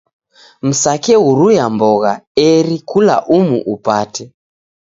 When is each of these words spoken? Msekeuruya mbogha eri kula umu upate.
Msekeuruya 0.65 1.65
mbogha 1.73 2.13
eri 2.47 2.77
kula 2.89 3.15
umu 3.37 3.57
upate. 3.73 4.23